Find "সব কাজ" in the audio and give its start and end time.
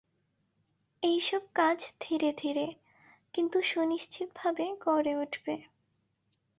1.21-1.79